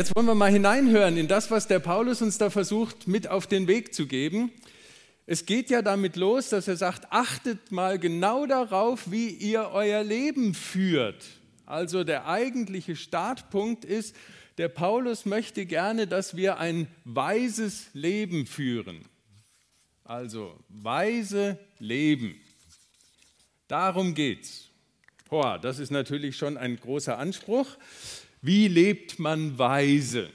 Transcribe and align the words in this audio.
Jetzt 0.00 0.16
wollen 0.16 0.24
wir 0.24 0.34
mal 0.34 0.50
hineinhören 0.50 1.18
in 1.18 1.28
das, 1.28 1.50
was 1.50 1.66
der 1.66 1.78
Paulus 1.78 2.22
uns 2.22 2.38
da 2.38 2.48
versucht 2.48 3.06
mit 3.06 3.28
auf 3.28 3.46
den 3.46 3.68
Weg 3.68 3.92
zu 3.92 4.06
geben. 4.06 4.50
Es 5.26 5.44
geht 5.44 5.68
ja 5.68 5.82
damit 5.82 6.16
los, 6.16 6.48
dass 6.48 6.68
er 6.68 6.78
sagt, 6.78 7.12
achtet 7.12 7.70
mal 7.70 7.98
genau 7.98 8.46
darauf, 8.46 9.10
wie 9.10 9.28
ihr 9.28 9.68
euer 9.74 10.02
Leben 10.02 10.54
führt. 10.54 11.26
Also 11.66 12.02
der 12.02 12.26
eigentliche 12.26 12.96
Startpunkt 12.96 13.84
ist, 13.84 14.16
der 14.56 14.70
Paulus 14.70 15.26
möchte 15.26 15.66
gerne, 15.66 16.06
dass 16.06 16.34
wir 16.34 16.58
ein 16.58 16.86
weises 17.04 17.88
Leben 17.92 18.46
führen. 18.46 19.04
Also 20.04 20.58
weise 20.70 21.58
Leben. 21.78 22.40
Darum 23.68 24.14
geht's. 24.14 24.70
Boah, 25.28 25.58
das 25.58 25.78
ist 25.78 25.90
natürlich 25.90 26.38
schon 26.38 26.56
ein 26.56 26.80
großer 26.80 27.18
Anspruch. 27.18 27.76
Wie 28.42 28.68
lebt 28.68 29.18
man 29.18 29.58
weise? 29.58 30.30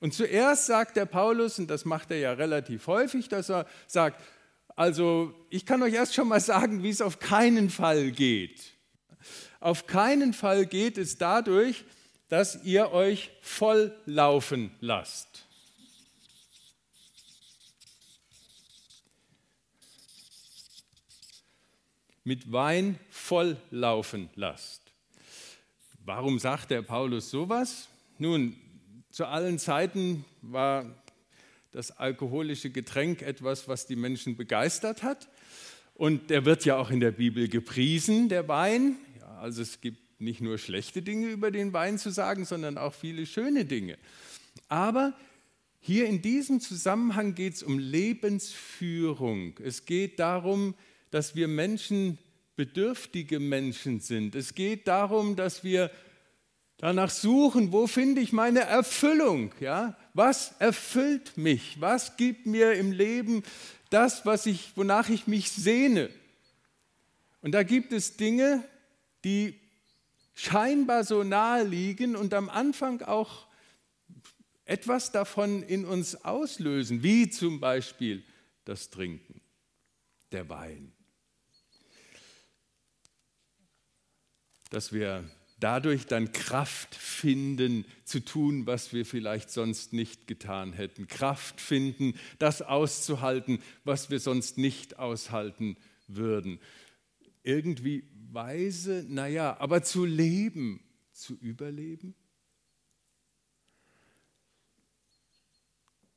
Und 0.00 0.14
zuerst 0.14 0.66
sagt 0.66 0.96
der 0.96 1.06
Paulus, 1.06 1.58
und 1.58 1.68
das 1.68 1.84
macht 1.84 2.10
er 2.10 2.18
ja 2.18 2.32
relativ 2.32 2.86
häufig, 2.86 3.28
dass 3.28 3.50
er 3.50 3.66
sagt, 3.86 4.22
also 4.76 5.34
ich 5.50 5.64
kann 5.64 5.82
euch 5.82 5.94
erst 5.94 6.14
schon 6.14 6.28
mal 6.28 6.40
sagen, 6.40 6.82
wie 6.82 6.90
es 6.90 7.00
auf 7.00 7.18
keinen 7.18 7.70
Fall 7.70 8.10
geht. 8.10 8.72
Auf 9.58 9.86
keinen 9.86 10.34
Fall 10.34 10.66
geht 10.66 10.98
es 10.98 11.16
dadurch, 11.16 11.84
dass 12.28 12.62
ihr 12.64 12.92
euch 12.92 13.30
volllaufen 13.40 14.70
lasst. 14.80 15.46
Mit 22.22 22.52
Wein 22.52 22.98
volllaufen 23.08 24.28
lasst. 24.34 24.85
Warum 26.06 26.38
sagt 26.38 26.70
der 26.70 26.82
Paulus 26.82 27.30
sowas? 27.30 27.88
Nun, 28.18 28.54
zu 29.10 29.26
allen 29.26 29.58
Zeiten 29.58 30.24
war 30.40 30.86
das 31.72 31.90
alkoholische 31.90 32.70
Getränk 32.70 33.22
etwas, 33.22 33.66
was 33.66 33.88
die 33.88 33.96
Menschen 33.96 34.36
begeistert 34.36 35.02
hat. 35.02 35.28
Und 35.94 36.30
der 36.30 36.44
wird 36.44 36.64
ja 36.64 36.76
auch 36.76 36.92
in 36.92 37.00
der 37.00 37.10
Bibel 37.10 37.48
gepriesen, 37.48 38.28
der 38.28 38.46
Wein. 38.46 38.94
Ja, 39.18 39.38
also 39.38 39.62
es 39.62 39.80
gibt 39.80 39.98
nicht 40.20 40.40
nur 40.40 40.58
schlechte 40.58 41.02
Dinge 41.02 41.26
über 41.26 41.50
den 41.50 41.72
Wein 41.72 41.98
zu 41.98 42.10
sagen, 42.10 42.44
sondern 42.44 42.78
auch 42.78 42.94
viele 42.94 43.26
schöne 43.26 43.64
Dinge. 43.64 43.98
Aber 44.68 45.12
hier 45.80 46.06
in 46.06 46.22
diesem 46.22 46.60
Zusammenhang 46.60 47.34
geht 47.34 47.54
es 47.54 47.62
um 47.64 47.80
Lebensführung. 47.80 49.54
Es 49.60 49.86
geht 49.86 50.20
darum, 50.20 50.76
dass 51.10 51.34
wir 51.34 51.48
Menschen 51.48 52.18
bedürftige 52.56 53.38
Menschen 53.38 54.00
sind. 54.00 54.34
Es 54.34 54.54
geht 54.54 54.88
darum, 54.88 55.36
dass 55.36 55.62
wir 55.62 55.90
danach 56.78 57.10
suchen, 57.10 57.72
wo 57.72 57.86
finde 57.86 58.20
ich 58.20 58.32
meine 58.32 58.60
Erfüllung? 58.60 59.52
Ja? 59.60 59.96
Was 60.14 60.54
erfüllt 60.58 61.36
mich? 61.36 61.80
Was 61.80 62.16
gibt 62.16 62.46
mir 62.46 62.72
im 62.72 62.92
Leben 62.92 63.42
das, 63.90 64.26
was 64.26 64.46
ich, 64.46 64.72
wonach 64.76 65.08
ich 65.08 65.26
mich 65.26 65.50
sehne? 65.52 66.10
Und 67.42 67.52
da 67.52 67.62
gibt 67.62 67.92
es 67.92 68.16
Dinge, 68.16 68.64
die 69.24 69.60
scheinbar 70.34 71.04
so 71.04 71.22
nahe 71.22 71.62
liegen 71.64 72.16
und 72.16 72.34
am 72.34 72.48
Anfang 72.48 73.02
auch 73.02 73.46
etwas 74.64 75.12
davon 75.12 75.62
in 75.62 75.84
uns 75.84 76.24
auslösen, 76.24 77.02
wie 77.02 77.30
zum 77.30 77.60
Beispiel 77.60 78.24
das 78.64 78.90
Trinken, 78.90 79.40
der 80.32 80.48
Wein. 80.48 80.95
Dass 84.76 84.92
wir 84.92 85.24
dadurch 85.58 86.04
dann 86.04 86.32
Kraft 86.32 86.94
finden 86.94 87.86
zu 88.04 88.22
tun, 88.22 88.66
was 88.66 88.92
wir 88.92 89.06
vielleicht 89.06 89.50
sonst 89.50 89.94
nicht 89.94 90.26
getan 90.26 90.74
hätten. 90.74 91.08
Kraft 91.08 91.62
finden, 91.62 92.12
das 92.38 92.60
auszuhalten, 92.60 93.62
was 93.84 94.10
wir 94.10 94.20
sonst 94.20 94.58
nicht 94.58 94.98
aushalten 94.98 95.78
würden. 96.08 96.60
Irgendwie 97.42 98.04
weise, 98.30 99.06
naja, 99.08 99.56
aber 99.58 99.82
zu 99.82 100.04
leben, 100.04 100.84
zu 101.10 101.36
überleben. 101.36 102.14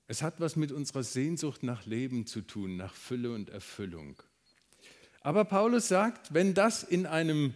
Es 0.05 0.21
hat 0.21 0.41
was 0.41 0.57
mit 0.57 0.73
unserer 0.73 1.03
Sehnsucht 1.03 1.63
nach 1.63 1.85
Leben 1.85 2.25
zu 2.25 2.41
tun, 2.41 2.75
nach 2.75 2.93
Fülle 2.93 3.31
und 3.31 3.51
Erfüllung. 3.51 4.21
Aber 5.21 5.45
Paulus 5.45 5.87
sagt, 5.87 6.33
wenn 6.33 6.53
das 6.53 6.83
in 6.83 7.05
einem 7.05 7.53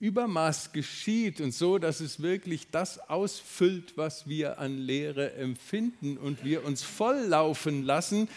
Übermaß 0.00 0.72
geschieht 0.72 1.40
und 1.40 1.52
so, 1.52 1.78
dass 1.78 2.00
es 2.00 2.20
wirklich 2.20 2.70
das 2.70 2.98
ausfüllt, 3.08 3.96
was 3.96 4.28
wir 4.28 4.58
an 4.58 4.78
Lehre 4.78 5.34
empfinden 5.34 6.18
und 6.18 6.44
wir 6.44 6.64
uns 6.64 6.82
volllaufen 6.82 7.84
lassen, 7.84 8.28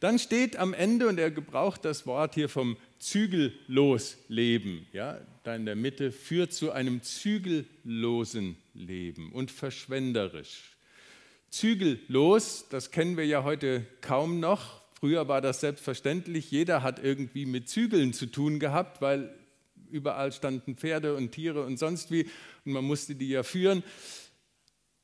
dann 0.00 0.18
steht 0.18 0.56
am 0.56 0.74
Ende, 0.74 1.08
und 1.08 1.18
er 1.18 1.30
gebraucht 1.30 1.84
das 1.84 2.06
Wort 2.06 2.34
hier 2.34 2.48
vom 2.50 2.76
zügellos 2.98 4.18
Leben, 4.28 4.86
ja, 4.92 5.18
da 5.44 5.54
in 5.54 5.64
der 5.64 5.76
Mitte, 5.76 6.12
führt 6.12 6.52
zu 6.52 6.72
einem 6.72 7.02
zügellosen 7.02 8.56
Leben 8.74 9.32
und 9.32 9.50
verschwenderisch. 9.50 10.76
Zügellos, 11.48 12.66
das 12.68 12.90
kennen 12.90 13.16
wir 13.16 13.24
ja 13.24 13.44
heute 13.44 13.86
kaum 14.00 14.40
noch. 14.40 14.82
Früher 14.98 15.28
war 15.28 15.40
das 15.40 15.60
selbstverständlich. 15.60 16.50
Jeder 16.50 16.82
hat 16.82 17.02
irgendwie 17.02 17.46
mit 17.46 17.68
Zügeln 17.68 18.12
zu 18.12 18.26
tun 18.26 18.58
gehabt, 18.58 19.00
weil 19.00 19.32
überall 19.94 20.32
standen 20.32 20.76
Pferde 20.76 21.14
und 21.14 21.30
Tiere 21.32 21.64
und 21.64 21.78
sonst 21.78 22.10
wie 22.10 22.24
und 22.64 22.72
man 22.72 22.84
musste 22.84 23.14
die 23.14 23.28
ja 23.28 23.42
führen. 23.42 23.82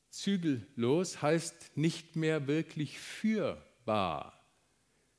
Zügellos 0.09 1.21
heißt 1.21 1.77
nicht 1.77 2.15
mehr 2.17 2.45
wirklich 2.47 2.99
führbar. 2.99 4.37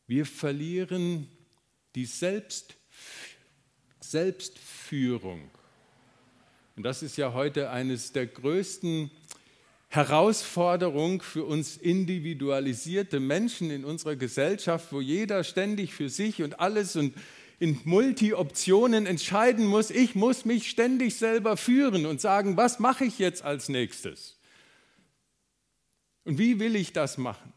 Wir 0.07 0.27
verlieren 0.27 1.27
die 1.95 2.05
Selbst, 2.05 2.77
Selbstführung. 4.01 5.51
Und 6.77 6.83
das 6.83 7.03
ist 7.03 7.17
ja 7.17 7.33
heute 7.33 7.71
eines 7.71 8.13
der 8.13 8.27
größten 8.27 9.11
Herausforderungen 9.89 11.21
für 11.21 11.45
uns 11.45 11.77
individualisierte 11.77 13.21
Menschen 13.21 13.71
in 13.71 13.85
unserer 13.85 14.17
Gesellschaft, 14.17 14.91
wo 14.91 15.01
jeder 15.01 15.45
ständig 15.45 15.93
für 15.93 16.09
sich 16.09 16.43
und 16.43 16.61
alles 16.61 16.97
und 16.97 17.15
in 17.63 17.79
Multi-Optionen 17.85 19.07
entscheiden 19.07 19.67
muss. 19.67 19.91
Ich 19.91 20.17
muss 20.17 20.45
mich 20.45 20.69
ständig 20.69 21.15
selber 21.15 21.57
führen 21.57 22.07
und 22.07 22.21
sagen, 22.21 22.57
was 22.57 22.81
mache 22.81 23.05
ich 23.05 23.21
jetzt 23.21 23.45
als 23.45 23.69
nächstes? 23.69 24.37
Und 26.25 26.39
wie 26.39 26.59
will 26.59 26.75
ich 26.75 26.93
das 26.93 27.19
machen? 27.19 27.53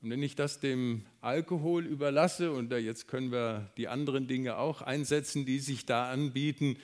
Und 0.00 0.08
wenn 0.08 0.22
ich 0.22 0.36
das 0.36 0.58
dem 0.58 1.04
Alkohol 1.20 1.84
überlasse, 1.84 2.50
und 2.50 2.72
jetzt 2.72 3.08
können 3.08 3.30
wir 3.30 3.70
die 3.76 3.88
anderen 3.88 4.26
Dinge 4.26 4.56
auch 4.56 4.80
einsetzen, 4.80 5.44
die 5.44 5.58
sich 5.58 5.84
da 5.84 6.10
anbieten 6.10 6.78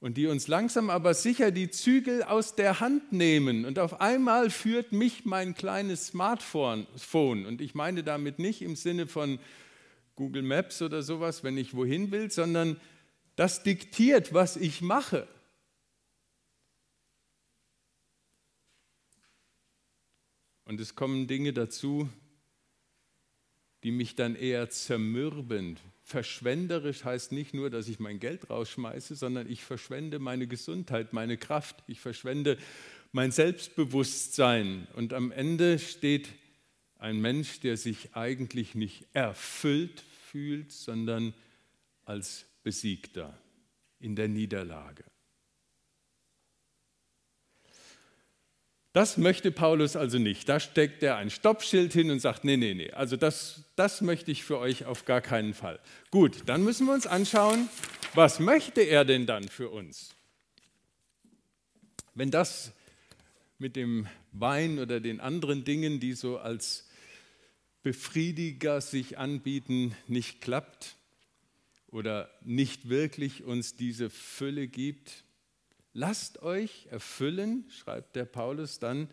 und 0.00 0.18
die 0.18 0.26
uns 0.26 0.46
langsam 0.46 0.90
aber 0.90 1.14
sicher 1.14 1.52
die 1.52 1.70
Zügel 1.70 2.22
aus 2.22 2.54
der 2.54 2.80
Hand 2.80 3.14
nehmen. 3.14 3.64
Und 3.64 3.78
auf 3.78 4.02
einmal 4.02 4.50
führt 4.50 4.92
mich 4.92 5.24
mein 5.24 5.54
kleines 5.54 6.08
Smartphone, 6.08 6.86
und 7.46 7.62
ich 7.62 7.74
meine 7.74 8.04
damit 8.04 8.38
nicht 8.38 8.60
im 8.60 8.76
Sinne 8.76 9.06
von 9.06 9.38
Google 10.16 10.42
Maps 10.42 10.80
oder 10.82 11.02
sowas, 11.02 11.44
wenn 11.44 11.58
ich 11.58 11.74
wohin 11.74 12.10
will, 12.10 12.30
sondern 12.30 12.80
das 13.36 13.62
diktiert, 13.62 14.32
was 14.32 14.56
ich 14.56 14.80
mache. 14.80 15.28
Und 20.64 20.80
es 20.80 20.96
kommen 20.96 21.28
Dinge 21.28 21.52
dazu, 21.52 22.08
die 23.84 23.92
mich 23.92 24.16
dann 24.16 24.34
eher 24.34 24.68
zermürben. 24.70 25.78
Verschwenderisch 26.02 27.04
heißt 27.04 27.30
nicht 27.32 27.54
nur, 27.54 27.70
dass 27.70 27.86
ich 27.86 28.00
mein 28.00 28.18
Geld 28.18 28.50
rausschmeiße, 28.50 29.14
sondern 29.14 29.48
ich 29.48 29.62
verschwende 29.62 30.18
meine 30.18 30.46
Gesundheit, 30.46 31.12
meine 31.12 31.36
Kraft, 31.36 31.84
ich 31.86 32.00
verschwende 32.00 32.58
mein 33.12 33.30
Selbstbewusstsein. 33.30 34.88
Und 34.94 35.12
am 35.12 35.30
Ende 35.30 35.78
steht 35.78 36.30
ein 36.98 37.20
Mensch, 37.20 37.60
der 37.60 37.76
sich 37.76 38.16
eigentlich 38.16 38.74
nicht 38.74 39.06
erfüllt 39.12 40.04
fühlt, 40.36 40.70
sondern 40.70 41.32
als 42.04 42.44
Besiegter 42.62 43.32
in 44.00 44.14
der 44.14 44.28
Niederlage. 44.28 45.02
Das 48.92 49.16
möchte 49.16 49.50
Paulus 49.50 49.96
also 49.96 50.18
nicht. 50.18 50.46
Da 50.46 50.60
steckt 50.60 51.02
er 51.02 51.16
ein 51.16 51.30
Stoppschild 51.30 51.94
hin 51.94 52.10
und 52.10 52.20
sagt, 52.20 52.44
nee, 52.44 52.58
nee, 52.58 52.74
nee, 52.74 52.90
also 52.90 53.16
das, 53.16 53.62
das 53.76 54.02
möchte 54.02 54.30
ich 54.30 54.44
für 54.44 54.58
euch 54.58 54.84
auf 54.84 55.06
gar 55.06 55.22
keinen 55.22 55.54
Fall. 55.54 55.80
Gut, 56.10 56.42
dann 56.44 56.62
müssen 56.62 56.86
wir 56.86 56.92
uns 56.92 57.06
anschauen, 57.06 57.70
was 58.12 58.38
möchte 58.38 58.82
er 58.82 59.06
denn 59.06 59.24
dann 59.24 59.48
für 59.48 59.70
uns? 59.70 60.14
Wenn 62.14 62.30
das 62.30 62.72
mit 63.56 63.74
dem 63.74 64.06
Wein 64.32 64.78
oder 64.78 65.00
den 65.00 65.20
anderen 65.20 65.64
Dingen, 65.64 65.98
die 65.98 66.12
so 66.12 66.36
als 66.36 66.85
Befriediger 67.86 68.80
sich 68.80 69.16
anbieten, 69.16 69.94
nicht 70.08 70.40
klappt 70.40 70.96
oder 71.86 72.28
nicht 72.42 72.88
wirklich 72.88 73.44
uns 73.44 73.76
diese 73.76 74.10
Fülle 74.10 74.66
gibt, 74.66 75.22
lasst 75.92 76.42
euch 76.42 76.88
erfüllen, 76.90 77.64
schreibt 77.70 78.16
der 78.16 78.24
Paulus 78.24 78.80
dann, 78.80 79.08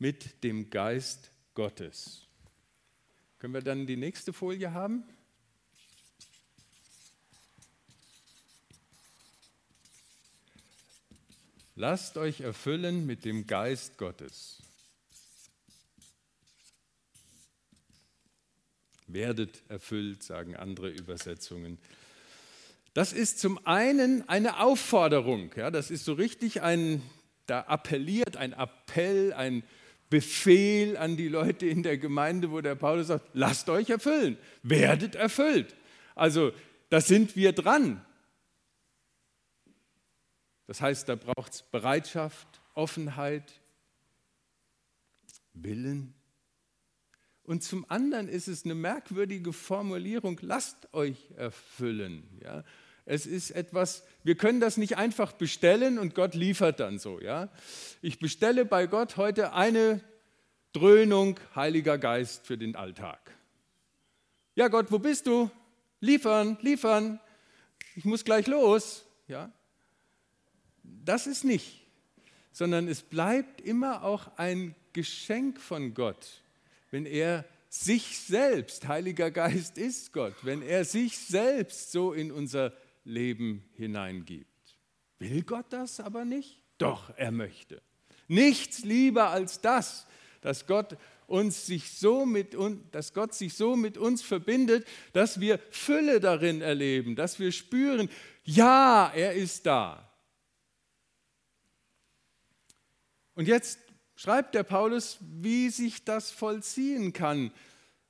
mit 0.00 0.42
dem 0.42 0.68
Geist 0.68 1.30
Gottes. 1.54 2.26
Können 3.38 3.54
wir 3.54 3.62
dann 3.62 3.86
die 3.86 3.96
nächste 3.96 4.32
Folie 4.32 4.72
haben? 4.72 5.04
Lasst 11.76 12.16
euch 12.16 12.40
erfüllen 12.40 13.06
mit 13.06 13.24
dem 13.24 13.46
Geist 13.46 13.96
Gottes. 13.96 14.67
Werdet 19.08 19.62
erfüllt, 19.68 20.22
sagen 20.22 20.54
andere 20.54 20.90
Übersetzungen. 20.90 21.78
Das 22.94 23.12
ist 23.12 23.40
zum 23.40 23.64
einen 23.66 24.28
eine 24.28 24.60
Aufforderung, 24.60 25.50
ja, 25.56 25.70
das 25.70 25.90
ist 25.90 26.04
so 26.04 26.14
richtig 26.14 26.62
ein, 26.62 27.02
da 27.46 27.60
appelliert 27.62 28.36
ein 28.36 28.52
Appell, 28.52 29.32
ein 29.32 29.62
Befehl 30.10 30.96
an 30.96 31.16
die 31.16 31.28
Leute 31.28 31.66
in 31.66 31.82
der 31.82 31.98
Gemeinde, 31.98 32.50
wo 32.50 32.60
der 32.60 32.74
Paulus 32.74 33.08
sagt, 33.08 33.28
lasst 33.34 33.68
euch 33.68 33.90
erfüllen, 33.90 34.38
werdet 34.62 35.14
erfüllt. 35.14 35.74
Also 36.14 36.52
da 36.88 37.00
sind 37.00 37.36
wir 37.36 37.52
dran. 37.52 38.04
Das 40.66 40.80
heißt, 40.80 41.08
da 41.08 41.14
braucht 41.14 41.52
es 41.52 41.62
Bereitschaft, 41.62 42.46
Offenheit, 42.74 43.60
Willen. 45.54 46.14
Und 47.48 47.62
zum 47.62 47.86
anderen 47.88 48.28
ist 48.28 48.46
es 48.46 48.66
eine 48.66 48.74
merkwürdige 48.74 49.54
Formulierung, 49.54 50.38
lasst 50.42 50.92
euch 50.92 51.16
erfüllen. 51.34 52.22
Ja? 52.44 52.62
Es 53.06 53.24
ist 53.24 53.52
etwas, 53.52 54.04
wir 54.22 54.34
können 54.34 54.60
das 54.60 54.76
nicht 54.76 54.98
einfach 54.98 55.32
bestellen 55.32 55.98
und 55.98 56.14
Gott 56.14 56.34
liefert 56.34 56.78
dann 56.78 56.98
so. 56.98 57.18
Ja? 57.22 57.48
Ich 58.02 58.18
bestelle 58.18 58.66
bei 58.66 58.86
Gott 58.86 59.16
heute 59.16 59.54
eine 59.54 60.02
Dröhnung 60.74 61.40
Heiliger 61.54 61.96
Geist 61.96 62.46
für 62.46 62.58
den 62.58 62.76
Alltag. 62.76 63.18
Ja, 64.54 64.68
Gott, 64.68 64.92
wo 64.92 64.98
bist 64.98 65.26
du? 65.26 65.50
Liefern, 66.00 66.58
liefern. 66.60 67.18
Ich 67.96 68.04
muss 68.04 68.26
gleich 68.26 68.46
los. 68.46 69.06
Ja? 69.26 69.50
Das 70.82 71.26
ist 71.26 71.44
nicht, 71.44 71.86
sondern 72.52 72.88
es 72.88 73.00
bleibt 73.00 73.62
immer 73.62 74.04
auch 74.04 74.36
ein 74.36 74.74
Geschenk 74.92 75.58
von 75.62 75.94
Gott, 75.94 76.42
wenn 76.90 77.06
er 77.06 77.44
sich 77.68 78.18
selbst, 78.18 78.88
Heiliger 78.88 79.30
Geist 79.30 79.78
ist 79.78 80.12
Gott, 80.12 80.34
wenn 80.42 80.62
er 80.62 80.84
sich 80.84 81.18
selbst 81.18 81.92
so 81.92 82.12
in 82.12 82.32
unser 82.32 82.72
Leben 83.04 83.64
hineingibt. 83.74 84.46
Will 85.18 85.42
Gott 85.42 85.66
das 85.70 86.00
aber 86.00 86.24
nicht? 86.24 86.62
Doch, 86.78 87.12
er 87.16 87.32
möchte. 87.32 87.82
Nichts 88.28 88.84
lieber 88.84 89.30
als 89.30 89.60
das, 89.60 90.06
dass 90.40 90.66
Gott 90.66 90.96
uns 91.26 91.66
sich 91.66 91.90
so 91.90 92.24
mit 92.24 92.54
uns, 92.54 92.80
dass 92.90 93.12
Gott 93.12 93.34
sich 93.34 93.54
so 93.54 93.76
mit 93.76 93.98
uns 93.98 94.22
verbindet, 94.22 94.86
dass 95.12 95.40
wir 95.40 95.58
Fülle 95.70 96.20
darin 96.20 96.62
erleben, 96.62 97.16
dass 97.16 97.38
wir 97.38 97.52
spüren, 97.52 98.08
ja, 98.44 99.12
er 99.14 99.34
ist 99.34 99.66
da. 99.66 100.10
Und 103.34 103.46
jetzt 103.46 103.78
schreibt 104.18 104.56
der 104.56 104.64
Paulus, 104.64 105.18
wie 105.20 105.70
sich 105.70 106.04
das 106.04 106.32
vollziehen 106.32 107.12
kann. 107.12 107.52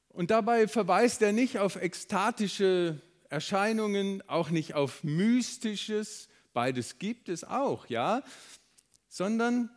Und 0.08 0.30
dabei 0.30 0.66
verweist 0.66 1.20
er 1.20 1.32
nicht 1.32 1.58
auf 1.58 1.76
ekstatische 1.76 2.98
Erscheinungen, 3.28 4.26
auch 4.26 4.48
nicht 4.48 4.72
auf 4.72 5.04
mystisches, 5.04 6.30
beides 6.54 6.98
gibt 6.98 7.28
es 7.28 7.44
auch, 7.44 7.88
ja, 7.88 8.22
sondern 9.10 9.68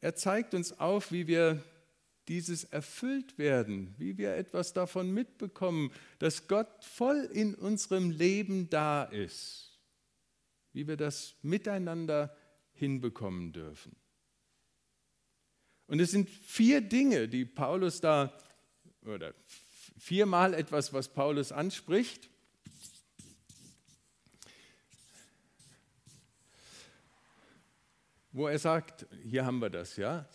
er 0.00 0.16
zeigt 0.16 0.54
uns 0.54 0.80
auf, 0.80 1.12
wie 1.12 1.28
wir 1.28 1.62
dieses 2.26 2.64
erfüllt 2.64 3.38
werden, 3.38 3.94
wie 3.96 4.18
wir 4.18 4.34
etwas 4.34 4.72
davon 4.72 5.12
mitbekommen, 5.12 5.92
dass 6.18 6.48
Gott 6.48 6.82
voll 6.84 7.28
in 7.32 7.54
unserem 7.54 8.10
Leben 8.10 8.70
da 8.70 9.04
ist, 9.04 9.78
wie 10.72 10.88
wir 10.88 10.96
das 10.96 11.36
miteinander 11.42 12.36
hinbekommen 12.72 13.52
dürfen. 13.52 13.94
Und 15.86 16.00
es 16.00 16.10
sind 16.10 16.30
vier 16.30 16.80
Dinge, 16.80 17.28
die 17.28 17.44
Paulus 17.44 18.00
da, 18.00 18.32
oder 19.04 19.34
viermal 19.98 20.54
etwas, 20.54 20.92
was 20.92 21.08
Paulus 21.08 21.52
anspricht. 21.52 22.28
Wo 28.32 28.48
er 28.48 28.58
sagt, 28.58 29.06
hier 29.22 29.44
haben 29.44 29.60
wir 29.60 29.70
das, 29.70 29.96
ja, 29.96 30.28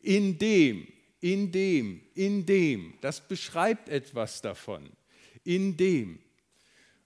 in 0.00 0.38
dem, 0.38 0.86
in 1.20 1.50
dem, 1.50 2.02
in 2.14 2.46
dem, 2.46 2.94
das 3.00 3.26
beschreibt 3.26 3.88
etwas 3.88 4.40
davon, 4.40 4.88
in 5.44 5.76
dem. 5.76 6.20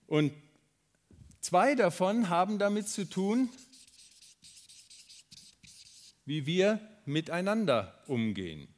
Und 0.07 0.33
zwei 1.41 1.75
davon 1.75 2.29
haben 2.29 2.59
damit 2.59 2.89
zu 2.89 3.09
tun, 3.09 3.49
wie 6.27 6.47
wir 6.47 6.81
miteinander 7.07 8.03
umgehen. 8.07 8.69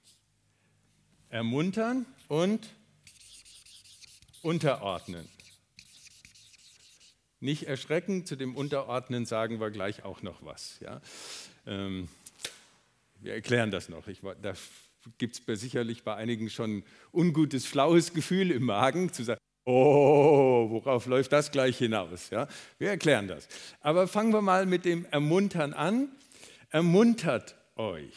Ermuntern 1.28 2.06
und 2.28 2.68
unterordnen. 4.42 5.28
Nicht 7.40 7.64
erschrecken, 7.64 8.24
zu 8.24 8.36
dem 8.36 8.56
Unterordnen 8.56 9.26
sagen 9.26 9.60
wir 9.60 9.70
gleich 9.70 10.04
auch 10.04 10.22
noch 10.22 10.44
was. 10.44 10.80
Ja? 10.80 11.00
Ähm, 11.66 12.08
wir 13.20 13.34
erklären 13.34 13.70
das 13.70 13.88
noch. 13.88 14.08
Ich, 14.08 14.20
da 14.42 14.54
gibt 15.18 15.48
es 15.48 15.60
sicherlich 15.60 16.02
bei 16.02 16.14
einigen 16.14 16.48
schon 16.48 16.84
ungutes, 17.12 17.66
flaues 17.66 18.14
Gefühl 18.14 18.50
im 18.50 18.64
Magen, 18.64 19.12
zu 19.12 19.24
sagen, 19.24 19.40
oh, 19.64 20.70
worauf 20.70 21.06
läuft 21.06 21.32
das 21.32 21.50
gleich 21.50 21.78
hinaus? 21.78 22.30
Ja? 22.30 22.48
Wir 22.78 22.90
erklären 22.90 23.28
das. 23.28 23.48
Aber 23.80 24.08
fangen 24.08 24.32
wir 24.32 24.42
mal 24.42 24.64
mit 24.64 24.84
dem 24.84 25.04
Ermuntern 25.06 25.74
an. 25.74 26.08
Ermuntert 26.70 27.56
euch 27.76 28.14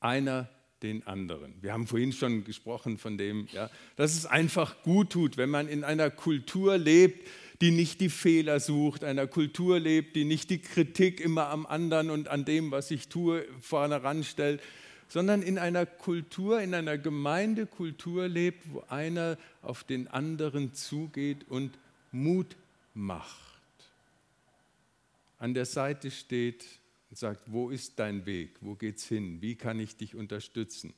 einer 0.00 0.48
den 0.82 1.06
anderen. 1.06 1.54
Wir 1.60 1.72
haben 1.72 1.86
vorhin 1.86 2.12
schon 2.12 2.44
gesprochen 2.44 2.98
von 2.98 3.16
dem, 3.16 3.46
ja, 3.52 3.70
dass 3.96 4.16
es 4.16 4.26
einfach 4.26 4.82
gut 4.82 5.10
tut, 5.10 5.36
wenn 5.36 5.50
man 5.50 5.68
in 5.68 5.84
einer 5.84 6.10
Kultur 6.10 6.76
lebt, 6.76 7.28
die 7.60 7.70
nicht 7.70 8.00
die 8.00 8.08
Fehler 8.08 8.58
sucht, 8.58 9.04
einer 9.04 9.28
Kultur 9.28 9.78
lebt, 9.78 10.16
die 10.16 10.24
nicht 10.24 10.50
die 10.50 10.58
Kritik 10.58 11.20
immer 11.20 11.48
am 11.48 11.64
anderen 11.66 12.10
und 12.10 12.26
an 12.26 12.44
dem, 12.44 12.72
was 12.72 12.90
ich 12.90 13.08
tue, 13.08 13.46
vorne 13.60 14.02
ranstellt, 14.02 14.60
sondern 15.06 15.42
in 15.42 15.58
einer 15.58 15.86
Kultur, 15.86 16.60
in 16.60 16.74
einer 16.74 16.98
Gemeindekultur 16.98 18.26
lebt, 18.26 18.72
wo 18.72 18.82
einer 18.88 19.38
auf 19.60 19.84
den 19.84 20.08
anderen 20.08 20.74
zugeht 20.74 21.48
und 21.48 21.78
Mut 22.10 22.56
macht, 22.94 23.38
an 25.38 25.54
der 25.54 25.66
Seite 25.66 26.10
steht 26.10 26.64
und 27.12 27.18
sagt, 27.18 27.52
wo 27.52 27.68
ist 27.68 27.98
dein 27.98 28.24
Weg? 28.24 28.56
Wo 28.62 28.74
geht's 28.74 29.04
hin? 29.04 29.42
Wie 29.42 29.54
kann 29.54 29.78
ich 29.78 29.98
dich 29.98 30.14
unterstützen? 30.14 30.94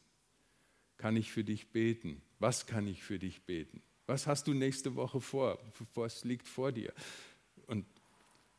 Kann 0.97 1.17
ich 1.17 1.33
für 1.33 1.43
dich 1.43 1.73
beten? 1.73 2.23
Was 2.39 2.67
kann 2.67 2.87
ich 2.87 3.03
für 3.03 3.19
dich 3.19 3.43
beten? 3.43 3.83
Was 4.07 4.29
hast 4.29 4.47
du 4.47 4.55
nächste 4.55 4.95
Woche 4.95 5.21
vor? 5.21 5.59
Was 5.95 6.23
liegt 6.23 6.47
vor 6.47 6.71
dir? 6.71 6.93
Und 7.67 7.85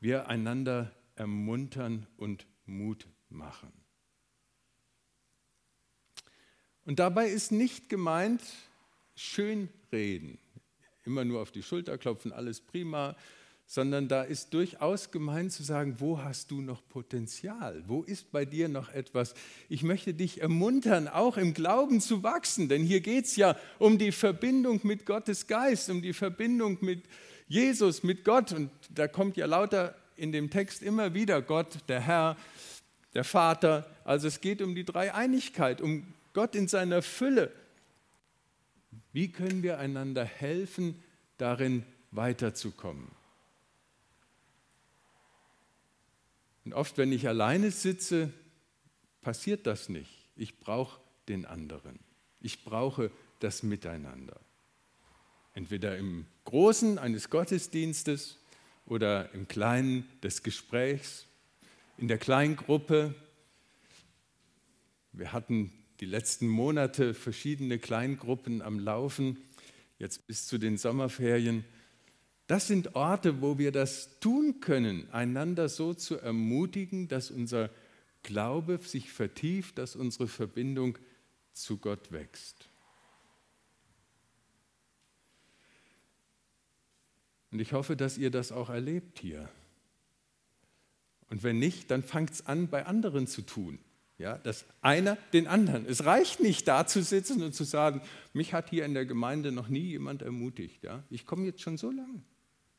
wir 0.01 0.27
einander 0.27 0.93
ermuntern 1.15 2.07
und 2.17 2.45
Mut 2.65 3.07
machen. 3.29 3.71
Und 6.83 6.99
dabei 6.99 7.29
ist 7.29 7.53
nicht 7.53 7.87
gemeint, 7.87 8.43
schönreden, 9.15 10.39
immer 11.05 11.23
nur 11.23 11.41
auf 11.41 11.53
die 11.53 11.63
Schulter 11.63 11.97
klopfen, 11.97 12.33
alles 12.33 12.59
prima, 12.59 13.15
sondern 13.67 14.07
da 14.07 14.23
ist 14.23 14.53
durchaus 14.53 15.11
gemeint 15.11 15.51
zu 15.51 15.63
sagen, 15.63 15.95
wo 15.99 16.21
hast 16.21 16.51
du 16.51 16.61
noch 16.61 16.87
Potenzial? 16.87 17.83
Wo 17.87 18.03
ist 18.03 18.31
bei 18.31 18.45
dir 18.45 18.69
noch 18.69 18.89
etwas? 18.89 19.33
Ich 19.69 19.81
möchte 19.81 20.13
dich 20.13 20.41
ermuntern, 20.41 21.07
auch 21.07 21.37
im 21.37 21.53
Glauben 21.53 21.99
zu 21.99 22.21
wachsen, 22.21 22.69
denn 22.69 22.83
hier 22.83 23.01
geht 23.01 23.25
es 23.25 23.35
ja 23.35 23.57
um 23.79 23.97
die 23.97 24.11
Verbindung 24.11 24.81
mit 24.83 25.05
Gottes 25.05 25.47
Geist, 25.47 25.89
um 25.89 26.01
die 26.01 26.13
Verbindung 26.13 26.77
mit 26.81 27.03
Jesus, 27.47 28.03
mit 28.03 28.23
Gott. 28.23 28.51
Und 28.51 28.69
da 28.93 29.07
kommt 29.07 29.35
ja 29.35 29.47
lauter 29.47 29.95
in 30.15 30.31
dem 30.31 30.49
Text 30.49 30.83
immer 30.83 31.13
wieder 31.13 31.41
Gott, 31.41 31.79
der 31.87 32.01
Herr, 32.01 32.37
der 33.15 33.23
Vater. 33.23 33.89
Also 34.03 34.27
es 34.27 34.41
geht 34.41 34.61
um 34.61 34.75
die 34.75 34.85
Dreieinigkeit, 34.85 35.81
um 35.81 36.13
Gott 36.33 36.55
in 36.55 36.67
seiner 36.67 37.01
Fülle. 37.01 37.51
Wie 39.11 39.31
können 39.31 39.63
wir 39.63 39.79
einander 39.79 40.23
helfen, 40.23 41.01
darin 41.37 41.83
weiterzukommen? 42.11 43.14
Und 46.65 46.73
oft, 46.73 46.97
wenn 46.97 47.11
ich 47.11 47.27
alleine 47.27 47.71
sitze, 47.71 48.33
passiert 49.21 49.67
das 49.67 49.87
nicht. 49.87 50.29
Ich 50.35 50.59
brauche 50.59 50.99
den 51.29 51.45
anderen. 51.45 51.99
Ich 52.41 52.63
brauche 52.63 53.11
das 53.39 53.63
Miteinander. 53.63 54.39
Entweder 55.53 55.97
im 55.97 56.25
Großen 56.43 56.97
eines 56.97 57.29
Gottesdienstes 57.29 58.39
oder 58.85 59.31
im 59.33 59.47
Kleinen 59.47 60.07
des 60.21 60.43
Gesprächs 60.43 61.27
in 61.97 62.07
der 62.07 62.17
Kleingruppe. 62.17 63.15
Wir 65.13 65.31
hatten 65.31 65.71
die 66.01 66.05
letzten 66.05 66.47
Monate 66.47 67.13
verschiedene 67.13 67.79
Kleingruppen 67.79 68.61
am 68.61 68.79
Laufen, 68.79 69.37
jetzt 69.97 70.27
bis 70.27 70.45
zu 70.45 70.57
den 70.57 70.77
Sommerferien. 70.77 71.63
Das 72.47 72.67
sind 72.67 72.95
Orte, 72.95 73.41
wo 73.41 73.57
wir 73.57 73.71
das 73.71 74.19
tun 74.19 74.59
können, 74.59 75.09
einander 75.11 75.67
so 75.67 75.93
zu 75.93 76.17
ermutigen, 76.17 77.07
dass 77.07 77.31
unser 77.31 77.71
Glaube 78.21 78.79
sich 78.79 79.11
vertieft, 79.11 79.77
dass 79.77 79.95
unsere 79.95 80.27
Verbindung 80.27 80.97
zu 81.53 81.77
Gott 81.77 82.11
wächst. 82.11 82.69
Und 87.51 87.59
ich 87.59 87.73
hoffe, 87.73 87.95
dass 87.95 88.17
ihr 88.17 88.31
das 88.31 88.51
auch 88.51 88.69
erlebt 88.69 89.19
hier. 89.19 89.49
Und 91.29 91.41
wenn 91.41 91.57
nicht, 91.57 91.89
dann 91.89 92.03
fangt 92.03 92.31
es 92.31 92.45
an, 92.45 92.67
bei 92.67 92.85
anderen 92.85 93.27
zu 93.27 93.41
tun. 93.41 93.79
Ja, 94.17 94.37
dass 94.37 94.65
einer 94.81 95.17
den 95.33 95.47
anderen. 95.47 95.85
Es 95.85 96.05
reicht 96.05 96.39
nicht, 96.39 96.67
da 96.67 96.87
zu 96.87 97.03
sitzen 97.03 97.43
und 97.43 97.53
zu 97.53 97.65
sagen, 97.65 98.01
mich 98.33 98.53
hat 98.53 98.69
hier 98.69 98.85
in 98.85 98.93
der 98.93 99.05
Gemeinde 99.05 99.51
noch 99.51 99.67
nie 99.67 99.81
jemand 99.81 100.21
ermutigt. 100.21 100.83
Ja? 100.83 101.03
Ich 101.09 101.25
komme 101.25 101.45
jetzt 101.45 101.61
schon 101.61 101.77
so 101.77 101.91
lange. 101.91 102.23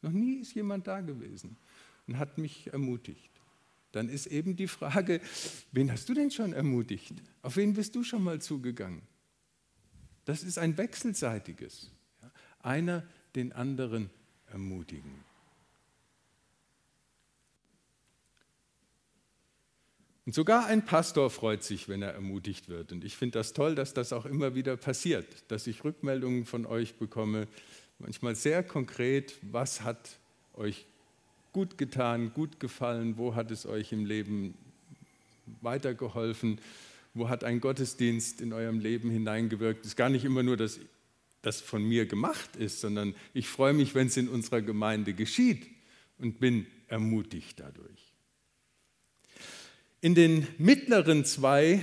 Noch 0.06 0.12
nie 0.12 0.36
ist 0.36 0.54
jemand 0.54 0.86
da 0.86 1.00
gewesen 1.00 1.56
und 2.06 2.16
hat 2.16 2.38
mich 2.38 2.72
ermutigt. 2.72 3.32
Dann 3.90 4.08
ist 4.08 4.28
eben 4.28 4.54
die 4.54 4.68
Frage, 4.68 5.20
wen 5.72 5.90
hast 5.90 6.08
du 6.08 6.14
denn 6.14 6.30
schon 6.30 6.52
ermutigt? 6.52 7.14
Auf 7.42 7.56
wen 7.56 7.75
bist 7.75 7.96
du 7.96 8.04
schon 8.04 8.22
mal 8.22 8.40
zugegangen? 8.40 9.02
Das 10.25 10.44
ist 10.44 10.58
ein 10.58 10.78
wechselseitiges. 10.78 11.90
Einer 12.60 13.02
den 13.34 13.52
anderen 13.52 14.08
ermutigen. 14.46 15.25
Und 20.25 20.36
sogar 20.36 20.66
ein 20.66 20.84
Pastor 20.84 21.30
freut 21.30 21.64
sich, 21.64 21.88
wenn 21.88 22.02
er 22.02 22.12
ermutigt 22.12 22.68
wird. 22.68 22.92
Und 22.92 23.04
ich 23.04 23.16
finde 23.16 23.40
das 23.40 23.54
toll, 23.54 23.75
dass 23.75 23.92
das 23.92 24.12
auch 24.12 24.26
immer 24.26 24.54
wieder 24.54 24.76
passiert, 24.76 25.26
dass 25.48 25.66
ich 25.66 25.82
Rückmeldungen 25.82 26.44
von 26.44 26.64
euch 26.64 26.94
bekomme, 26.94 27.48
manchmal 27.98 28.34
sehr 28.34 28.62
konkret, 28.62 29.36
was 29.42 29.82
hat 29.82 30.18
euch 30.54 30.86
gut 31.52 31.78
getan, 31.78 32.32
gut 32.34 32.60
gefallen, 32.60 33.16
wo 33.16 33.34
hat 33.34 33.50
es 33.50 33.66
euch 33.66 33.92
im 33.92 34.04
Leben 34.04 34.54
weitergeholfen, 35.62 36.60
wo 37.14 37.28
hat 37.28 37.44
ein 37.44 37.60
Gottesdienst 37.60 38.40
in 38.40 38.52
eurem 38.52 38.80
Leben 38.80 39.10
hineingewirkt. 39.10 39.80
Es 39.80 39.92
ist 39.92 39.96
gar 39.96 40.10
nicht 40.10 40.24
immer 40.24 40.42
nur, 40.42 40.56
dass 40.56 40.80
das 41.42 41.60
von 41.60 41.82
mir 41.82 42.06
gemacht 42.06 42.56
ist, 42.56 42.80
sondern 42.80 43.14
ich 43.32 43.48
freue 43.48 43.72
mich, 43.72 43.94
wenn 43.94 44.08
es 44.08 44.16
in 44.16 44.28
unserer 44.28 44.62
Gemeinde 44.62 45.14
geschieht 45.14 45.66
und 46.18 46.40
bin 46.40 46.66
ermutigt 46.88 47.60
dadurch. 47.60 48.12
In 50.00 50.14
den 50.14 50.46
mittleren 50.58 51.24
zwei 51.24 51.82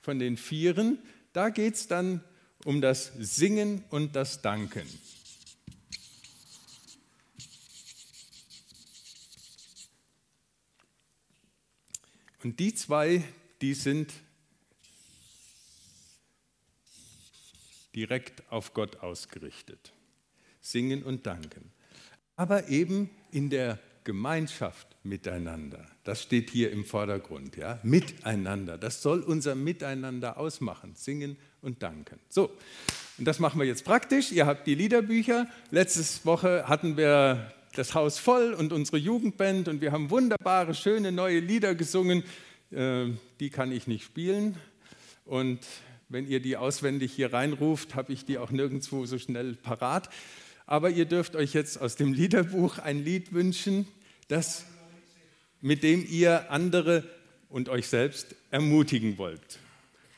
von 0.00 0.18
den 0.18 0.36
Vieren, 0.36 0.98
da 1.32 1.50
geht 1.50 1.74
es 1.74 1.86
dann 1.86 2.22
um 2.64 2.80
das 2.80 3.12
Singen 3.18 3.84
und 3.90 4.14
das 4.14 4.42
Danken. 4.42 4.86
Und 12.42 12.58
die 12.58 12.74
zwei, 12.74 13.22
die 13.60 13.74
sind 13.74 14.12
direkt 17.94 18.50
auf 18.50 18.74
Gott 18.74 18.96
ausgerichtet. 18.96 19.92
Singen 20.60 21.02
und 21.02 21.26
danken. 21.26 21.72
Aber 22.36 22.68
eben 22.68 23.10
in 23.30 23.50
der 23.50 23.78
Gemeinschaft 24.04 24.88
miteinander. 25.04 25.86
Das 26.04 26.22
steht 26.22 26.50
hier 26.50 26.70
im 26.70 26.84
Vordergrund, 26.84 27.56
ja? 27.56 27.78
Miteinander. 27.82 28.78
Das 28.78 29.02
soll 29.02 29.20
unser 29.20 29.54
Miteinander 29.54 30.38
ausmachen, 30.38 30.94
singen 30.94 31.36
und 31.60 31.82
danken. 31.82 32.18
So, 32.28 32.50
und 33.18 33.26
das 33.26 33.38
machen 33.38 33.60
wir 33.60 33.66
jetzt 33.66 33.84
praktisch. 33.84 34.32
Ihr 34.32 34.46
habt 34.46 34.66
die 34.66 34.74
Liederbücher. 34.74 35.46
Letzte 35.70 36.02
Woche 36.24 36.68
hatten 36.68 36.96
wir 36.96 37.52
das 37.74 37.94
Haus 37.94 38.18
voll 38.18 38.52
und 38.52 38.72
unsere 38.72 38.98
Jugendband 38.98 39.68
und 39.68 39.80
wir 39.80 39.92
haben 39.92 40.10
wunderbare, 40.10 40.74
schöne 40.74 41.12
neue 41.12 41.40
Lieder 41.40 41.74
gesungen. 41.74 42.22
Äh, 42.70 43.06
die 43.40 43.50
kann 43.50 43.72
ich 43.72 43.86
nicht 43.86 44.04
spielen. 44.04 44.56
Und 45.24 45.60
wenn 46.08 46.26
ihr 46.26 46.40
die 46.40 46.56
auswendig 46.56 47.12
hier 47.12 47.32
reinruft, 47.32 47.94
habe 47.94 48.12
ich 48.12 48.24
die 48.24 48.38
auch 48.38 48.50
nirgendwo 48.50 49.06
so 49.06 49.18
schnell 49.18 49.54
parat. 49.54 50.10
Aber 50.72 50.88
ihr 50.88 51.04
dürft 51.04 51.36
euch 51.36 51.52
jetzt 51.52 51.78
aus 51.82 51.96
dem 51.96 52.14
Liederbuch 52.14 52.78
ein 52.78 53.04
Lied 53.04 53.34
wünschen, 53.34 53.86
das, 54.28 54.64
mit 55.60 55.82
dem 55.82 56.06
ihr 56.08 56.50
andere 56.50 57.04
und 57.50 57.68
euch 57.68 57.88
selbst 57.88 58.34
ermutigen 58.50 59.18
wollt. 59.18 59.58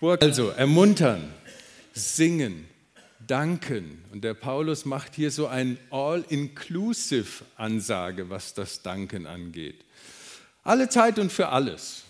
Also 0.00 0.50
ermuntern, 0.50 1.28
singen, 1.92 2.68
danken. 3.26 4.04
Und 4.12 4.22
der 4.22 4.34
Paulus 4.34 4.84
macht 4.84 5.16
hier 5.16 5.32
so 5.32 5.48
ein 5.48 5.76
All-Inclusive-Ansage, 5.90 8.30
was 8.30 8.54
das 8.54 8.82
Danken 8.82 9.26
angeht. 9.26 9.84
Alle 10.62 10.88
Zeit 10.88 11.18
und 11.18 11.32
für 11.32 11.48
alles. 11.48 12.04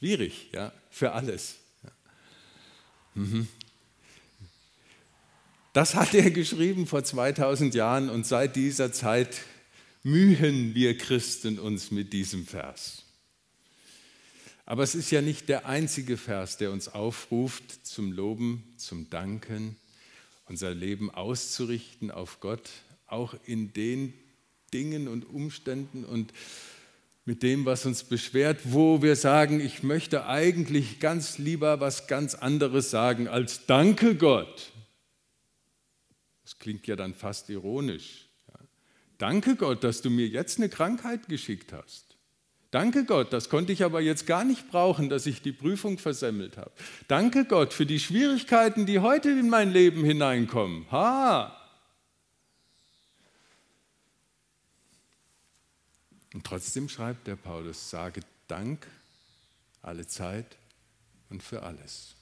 Schwierig, 0.00 0.48
ja, 0.54 0.72
für 0.90 1.12
alles. 1.12 1.56
Mhm. 3.14 3.46
Das 5.74 5.94
hat 5.94 6.14
er 6.14 6.30
geschrieben 6.30 6.86
vor 6.86 7.04
2000 7.04 7.74
Jahren 7.74 8.08
und 8.08 8.26
seit 8.26 8.56
dieser 8.56 8.94
Zeit 8.94 9.42
mühen 10.02 10.74
wir 10.74 10.96
Christen 10.96 11.58
uns 11.58 11.90
mit 11.90 12.14
diesem 12.14 12.46
Vers. 12.46 13.02
Aber 14.64 14.84
es 14.84 14.94
ist 14.94 15.10
ja 15.10 15.20
nicht 15.20 15.50
der 15.50 15.66
einzige 15.66 16.16
Vers, 16.16 16.56
der 16.56 16.72
uns 16.72 16.88
aufruft 16.88 17.86
zum 17.86 18.10
Loben, 18.10 18.64
zum 18.78 19.10
Danken, 19.10 19.76
unser 20.46 20.72
Leben 20.72 21.10
auszurichten 21.10 22.10
auf 22.10 22.40
Gott, 22.40 22.70
auch 23.06 23.34
in 23.44 23.74
den 23.74 24.14
Dingen 24.72 25.08
und 25.08 25.28
Umständen 25.28 26.06
und 26.06 26.32
mit 27.24 27.42
dem, 27.42 27.64
was 27.64 27.86
uns 27.86 28.04
beschwert, 28.04 28.60
wo 28.64 29.02
wir 29.02 29.14
sagen, 29.16 29.60
ich 29.60 29.82
möchte 29.82 30.26
eigentlich 30.26 31.00
ganz 31.00 31.38
lieber 31.38 31.80
was 31.80 32.06
ganz 32.06 32.34
anderes 32.34 32.90
sagen 32.90 33.28
als 33.28 33.66
Danke 33.66 34.14
Gott. 34.14 34.72
Das 36.42 36.58
klingt 36.58 36.86
ja 36.86 36.96
dann 36.96 37.14
fast 37.14 37.48
ironisch. 37.50 38.28
Danke 39.18 39.54
Gott, 39.54 39.84
dass 39.84 40.00
du 40.00 40.08
mir 40.08 40.26
jetzt 40.26 40.58
eine 40.58 40.70
Krankheit 40.70 41.28
geschickt 41.28 41.72
hast. 41.72 42.16
Danke 42.70 43.04
Gott, 43.04 43.32
das 43.32 43.48
konnte 43.48 43.72
ich 43.72 43.84
aber 43.84 44.00
jetzt 44.00 44.26
gar 44.26 44.44
nicht 44.44 44.70
brauchen, 44.70 45.08
dass 45.08 45.26
ich 45.26 45.42
die 45.42 45.52
Prüfung 45.52 45.98
versemmelt 45.98 46.56
habe. 46.56 46.70
Danke 47.08 47.44
Gott 47.44 47.74
für 47.74 47.84
die 47.84 47.98
Schwierigkeiten, 47.98 48.86
die 48.86 49.00
heute 49.00 49.30
in 49.30 49.50
mein 49.50 49.72
Leben 49.72 50.04
hineinkommen. 50.04 50.90
Ha, 50.90 51.59
Und 56.32 56.44
trotzdem 56.44 56.88
schreibt 56.88 57.26
der 57.26 57.36
Paulus, 57.36 57.90
sage 57.90 58.22
Dank 58.48 58.86
alle 59.82 60.06
Zeit 60.06 60.56
und 61.28 61.42
für 61.42 61.62
alles. 61.62 62.14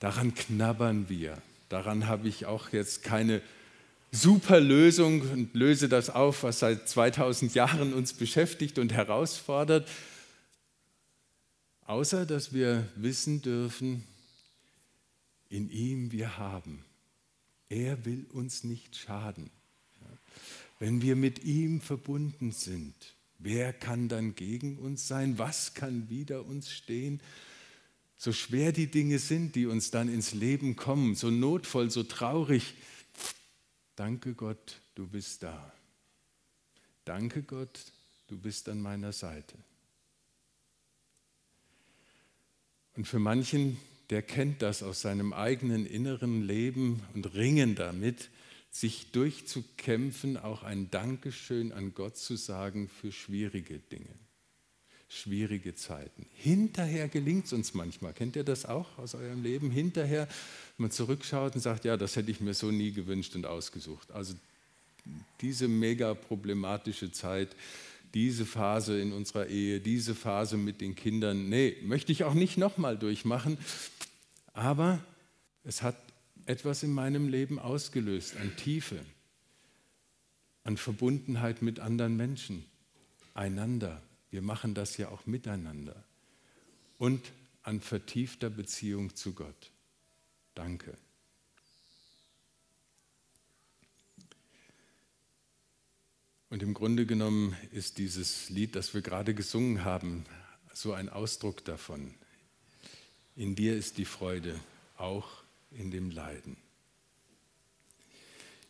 Daran 0.00 0.34
knabbern 0.34 1.08
wir. 1.08 1.40
Daran 1.68 2.06
habe 2.06 2.28
ich 2.28 2.46
auch 2.46 2.70
jetzt 2.70 3.02
keine 3.02 3.40
super 4.12 4.60
Lösung 4.60 5.22
und 5.22 5.54
löse 5.54 5.88
das 5.88 6.10
auf, 6.10 6.42
was 6.42 6.60
seit 6.60 6.88
2000 6.88 7.54
Jahren 7.54 7.92
uns 7.94 8.12
beschäftigt 8.12 8.78
und 8.78 8.92
herausfordert. 8.92 9.88
Außer 11.86 12.26
dass 12.26 12.52
wir 12.52 12.88
wissen 12.96 13.42
dürfen, 13.42 14.04
in 15.48 15.70
ihm 15.70 16.12
wir 16.12 16.38
haben. 16.38 16.84
Er 17.68 18.04
will 18.04 18.26
uns 18.32 18.64
nicht 18.64 18.96
schaden. 18.96 19.50
Wenn 20.78 21.02
wir 21.02 21.16
mit 21.16 21.44
ihm 21.44 21.80
verbunden 21.80 22.52
sind, 22.52 22.94
wer 23.38 23.72
kann 23.72 24.08
dann 24.08 24.34
gegen 24.34 24.78
uns 24.78 25.06
sein? 25.08 25.38
Was 25.38 25.74
kann 25.74 26.08
wider 26.08 26.44
uns 26.44 26.70
stehen? 26.72 27.20
So 28.16 28.32
schwer 28.32 28.72
die 28.72 28.90
Dinge 28.90 29.18
sind, 29.18 29.54
die 29.54 29.66
uns 29.66 29.90
dann 29.90 30.12
ins 30.12 30.32
Leben 30.32 30.76
kommen, 30.76 31.14
so 31.14 31.30
notvoll, 31.30 31.90
so 31.90 32.02
traurig. 32.02 32.74
Danke 33.96 34.34
Gott, 34.34 34.80
du 34.94 35.06
bist 35.06 35.42
da. 35.42 35.72
Danke 37.04 37.42
Gott, 37.42 37.84
du 38.28 38.38
bist 38.38 38.68
an 38.68 38.80
meiner 38.80 39.12
Seite. 39.12 39.56
Und 42.96 43.06
für 43.06 43.18
manchen, 43.18 43.76
der 44.10 44.22
kennt 44.22 44.62
das 44.62 44.82
aus 44.82 45.02
seinem 45.02 45.32
eigenen 45.32 45.86
inneren 45.86 46.42
Leben 46.42 47.02
und 47.14 47.34
ringen 47.34 47.74
damit, 47.74 48.30
sich 48.74 49.12
durchzukämpfen, 49.12 50.36
auch 50.36 50.64
ein 50.64 50.90
Dankeschön 50.90 51.70
an 51.72 51.94
Gott 51.94 52.16
zu 52.16 52.34
sagen 52.34 52.88
für 52.88 53.12
schwierige 53.12 53.78
Dinge. 53.78 54.18
schwierige 55.06 55.76
Zeiten. 55.76 56.26
Hinterher 56.34 57.06
gelingt 57.06 57.46
es 57.46 57.52
uns 57.52 57.72
manchmal. 57.72 58.12
Kennt 58.14 58.34
ihr 58.34 58.42
das 58.42 58.66
auch 58.66 58.98
aus 58.98 59.14
eurem 59.14 59.44
Leben? 59.44 59.70
Hinterher, 59.70 60.26
wenn 60.76 60.84
man 60.84 60.90
zurückschaut 60.90 61.54
und 61.54 61.60
sagt, 61.60 61.84
ja, 61.84 61.96
das 61.96 62.16
hätte 62.16 62.32
ich 62.32 62.40
mir 62.40 62.52
so 62.52 62.72
nie 62.72 62.90
gewünscht 62.90 63.36
und 63.36 63.46
ausgesucht. 63.46 64.10
Also 64.10 64.34
diese 65.40 65.68
mega 65.68 66.14
problematische 66.14 67.12
Zeit, 67.12 67.54
diese 68.12 68.44
Phase 68.44 69.00
in 69.00 69.12
unserer 69.12 69.46
Ehe, 69.46 69.78
diese 69.78 70.16
Phase 70.16 70.56
mit 70.56 70.80
den 70.80 70.96
Kindern, 70.96 71.48
nee, 71.48 71.76
möchte 71.82 72.10
ich 72.10 72.24
auch 72.24 72.34
nicht 72.34 72.58
nochmal 72.58 72.98
durchmachen. 72.98 73.56
Aber 74.52 74.98
es 75.62 75.82
hat 75.82 75.96
etwas 76.46 76.82
in 76.82 76.92
meinem 76.92 77.28
Leben 77.28 77.58
ausgelöst 77.58 78.36
an 78.36 78.56
Tiefe, 78.56 79.04
an 80.64 80.76
Verbundenheit 80.76 81.62
mit 81.62 81.80
anderen 81.80 82.16
Menschen, 82.16 82.64
einander. 83.34 84.02
Wir 84.30 84.42
machen 84.42 84.74
das 84.74 84.96
ja 84.96 85.08
auch 85.08 85.26
miteinander. 85.26 86.04
Und 86.98 87.32
an 87.62 87.80
vertiefter 87.80 88.50
Beziehung 88.50 89.14
zu 89.14 89.32
Gott. 89.32 89.70
Danke. 90.54 90.96
Und 96.50 96.62
im 96.62 96.74
Grunde 96.74 97.04
genommen 97.04 97.56
ist 97.72 97.98
dieses 97.98 98.48
Lied, 98.50 98.76
das 98.76 98.94
wir 98.94 99.02
gerade 99.02 99.34
gesungen 99.34 99.84
haben, 99.84 100.24
so 100.72 100.92
ein 100.92 101.08
Ausdruck 101.08 101.64
davon. 101.64 102.14
In 103.34 103.56
dir 103.56 103.76
ist 103.76 103.98
die 103.98 104.04
Freude, 104.04 104.60
auch 104.96 105.43
in 105.78 105.90
dem 105.90 106.10
Leiden. 106.10 106.56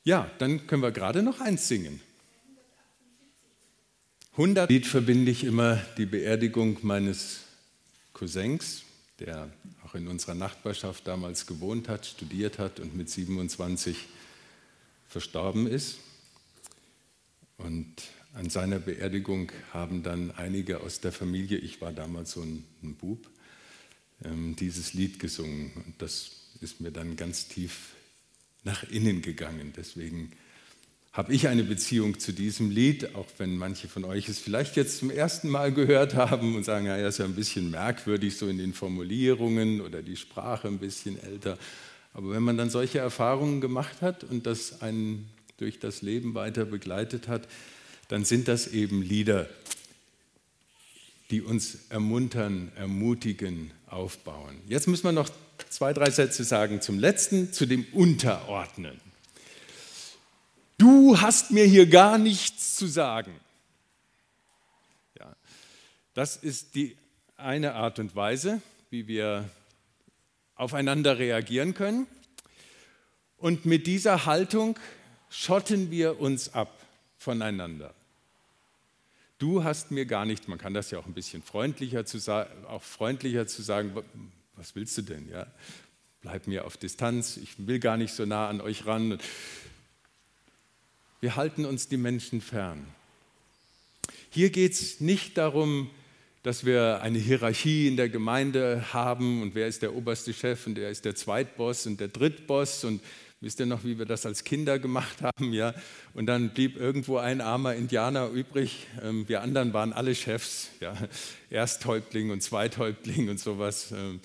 Ja, 0.05 0.31
dann 0.39 0.67
können 0.67 0.83
wir 0.83 0.93
gerade 0.93 1.23
noch 1.23 1.41
eins 1.41 1.67
singen. 1.69 2.01
100 4.33 4.69
Lied 4.69 4.87
verbinde 4.87 5.31
ich 5.31 5.45
immer 5.45 5.77
die 5.97 6.07
Beerdigung 6.07 6.79
meines 6.83 7.45
Cousins, 8.13 8.83
der 9.21 9.51
auch 9.85 9.95
in 9.95 10.09
unserer 10.09 10.35
Nachbarschaft 10.35 11.07
damals 11.07 11.47
gewohnt 11.47 11.89
hat, 11.89 12.05
studiert 12.05 12.59
hat 12.59 12.81
und 12.81 12.97
mit 12.97 13.09
27 13.09 13.97
verstorben 15.07 15.67
ist. 15.67 15.99
Und 17.57 17.95
an 18.35 18.51
seiner 18.51 18.81
Beerdigung 18.81 19.53
haben 19.73 20.03
dann 20.03 20.33
einige 20.33 20.81
aus 20.81 21.01
der 21.01 21.13
Familie, 21.13 21.59
ich 21.59 21.81
war 21.81 21.93
damals 21.93 22.33
so 22.33 22.43
ein, 22.43 22.65
Bub, 22.99 23.31
ähm, 24.25 24.57
dieses 24.57 24.93
Lied 24.93 25.21
gesungen. 25.21 25.73
Und 25.87 26.03
das 26.03 26.33
ist 26.61 26.81
mir 26.81 26.91
dann 26.91 27.17
ganz 27.17 27.49
tief 27.49 27.91
nach 28.65 28.83
innen 28.85 29.23
gegangen. 29.23 29.73
Deswegen 29.77 30.33
habe 31.13 31.33
ich 31.33 31.47
eine 31.47 31.63
Beziehung 31.63 32.19
zu 32.19 32.33
diesem 32.33 32.71
Lied, 32.71 33.15
auch 33.15 33.29
wenn 33.39 33.57
manche 33.57 33.87
von 33.87 34.05
euch 34.05 34.29
es 34.29 34.41
vielleicht 34.41 34.77
jetzt 34.77 34.99
zum 34.99 35.11
ersten 35.11 35.49
Mal 35.49 35.73
gehört 35.73 36.15
haben 36.15 36.57
und 36.57 36.65
sagen, 36.65 36.87
ja, 36.87 36.97
ist 36.97 37.19
ja 37.19 37.25
ein 37.25 37.37
bisschen 37.37 37.71
merkwürdig 37.71 38.37
so 38.37 38.49
in 38.49 38.59
den 38.59 38.73
Formulierungen 38.73 39.81
oder 39.81 40.03
die 40.03 40.17
Sprache 40.17 40.67
ein 40.67 40.79
bisschen 40.79 41.23
älter. 41.23 41.57
Aber 42.15 42.31
wenn 42.31 42.43
man 42.43 42.57
dann 42.57 42.69
solche 42.69 42.99
Erfahrungen 42.99 43.61
gemacht 43.61 44.03
hat 44.03 44.25
und 44.25 44.47
das 44.47 44.83
einen 44.83 45.29
durch 45.59 45.79
das 45.79 46.03
Leben 46.03 46.35
weiter 46.35 46.65
begleitet 46.65 47.29
hat, 47.29 47.47
dann 48.09 48.25
sind 48.25 48.49
das 48.49 48.67
eben 48.67 49.01
Lieder, 49.01 49.49
die 51.31 51.43
uns 51.43 51.79
ermuntern, 51.91 52.73
ermutigen, 52.75 53.71
aufbauen. 53.87 54.57
Jetzt 54.67 54.89
müssen 54.89 55.05
wir 55.05 55.13
noch 55.13 55.31
zwei, 55.69 55.93
drei 55.93 56.11
Sätze 56.11 56.45
sagen 56.45 56.81
zum 56.81 56.99
letzten, 56.99 57.53
zu 57.53 57.67
dem 57.67 57.87
Unterordnen. 57.93 59.01
Du 60.79 61.21
hast 61.21 61.51
mir 61.51 61.65
hier 61.65 61.87
gar 61.87 62.19
nichts 62.19 62.77
zu 62.77 62.87
sagen. 62.87 63.33
Ja, 65.19 65.35
das 66.15 66.37
ist 66.37 66.75
die 66.75 66.97
eine 67.37 67.75
Art 67.75 67.99
und 67.99 68.17
Weise, 68.17 68.61
wie 68.91 69.07
wir 69.07 69.49
aufeinander 70.57 71.19
reagieren 71.19 71.75
können. 71.75 72.07
Und 73.37 73.67
mit 73.67 73.87
dieser 73.87 74.27
Haltung 74.27 74.79
schotten 75.29 75.91
wir 75.91 76.21
uns 76.21 76.55
ab 76.55 76.71
voneinander. 77.19 77.93
Du 79.39 79.65
hast 79.65 79.91
mir 79.91 80.07
gar 80.07 80.25
nichts, 80.25 80.49
man 80.49 80.59
kann 80.59 80.75
das 80.75 80.91
ja 80.91 80.99
auch 80.99 81.07
ein 81.07 81.13
bisschen 81.13 81.43
freundlicher 81.43 82.07
zu, 82.07 82.19
auch 82.69 82.83
freundlicher 82.83 83.47
zu 83.47 83.63
sagen, 83.63 83.93
was 84.57 84.75
willst 84.75 84.97
du 84.99 85.03
denn? 85.03 85.29
Ja? 85.29 85.47
Bleib 86.21 86.47
mir 86.47 86.65
auf 86.65 86.77
Distanz, 86.77 87.37
ich 87.37 87.55
will 87.67 87.79
gar 87.79 87.97
nicht 87.97 88.15
so 88.15 88.25
nah 88.25 88.49
an 88.49 88.61
euch 88.61 88.87
ran. 88.87 89.19
Wir 91.21 91.37
halten 91.37 91.65
uns 91.65 91.89
die 91.89 91.97
Menschen 91.97 92.41
fern. 92.41 92.87
Hier 94.31 94.51
geht 94.51 94.73
es 94.73 95.01
nicht 95.01 95.39
darum, 95.39 95.91
dass 96.43 96.67
wir 96.67 97.01
eine 97.03 97.19
Hierarchie 97.19 97.89
in 97.89 97.97
der 97.97 98.11
Gemeinde 98.11 98.93
haben 98.93 99.41
und 99.41 99.55
wer 99.55 99.67
ist 99.67 99.83
der 99.83 99.95
oberste 99.95 100.35
Chef 100.35 100.67
und 100.67 100.77
wer 100.77 100.91
ist 100.91 101.05
der 101.05 101.15
Zweitboss 101.15 101.87
und 101.87 102.01
der 102.01 102.09
Drittboss 102.09 102.85
und 102.85 103.03
Wisst 103.45 103.61
ihr 103.61 103.67
noch, 103.67 103.85
wie 103.85 103.99
wir 103.99 104.07
das 104.07 104.25
als 104.25 104.43
Kinder 104.43 104.79
gemacht 104.79 105.21
haben? 105.23 105.53
Ja? 105.53 105.75
Und 106.15 106.25
dann 106.25 106.55
blieb 106.55 106.79
irgendwo 106.79 107.19
ein 107.19 107.43
armer 107.43 107.75
Indianer 107.75 108.31
übrig. 108.31 108.87
Ähm, 109.03 109.29
wir 109.29 109.43
anderen 109.43 109.75
waren 109.75 109.93
alle 109.93 110.15
Chefs. 110.15 110.71
Ja? 110.81 110.97
Ersthäuptling 111.51 112.31
und 112.31 112.43
Zweithäuptling 112.43 113.29
und 113.29 113.39
sowas. 113.39 113.93
Ähm, 113.93 114.21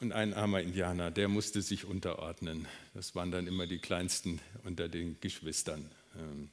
und 0.00 0.12
ein 0.12 0.32
armer 0.32 0.62
Indianer, 0.62 1.10
der 1.10 1.28
musste 1.28 1.60
sich 1.60 1.84
unterordnen. 1.84 2.66
Das 2.94 3.14
waren 3.14 3.30
dann 3.30 3.46
immer 3.46 3.66
die 3.66 3.80
Kleinsten 3.80 4.40
unter 4.64 4.88
den 4.88 5.20
Geschwistern. 5.20 5.90
Ähm, 6.18 6.48